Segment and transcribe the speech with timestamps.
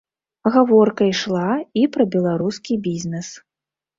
[0.53, 1.47] Гаворка ішла
[1.81, 3.27] і пра беларускі бізнес.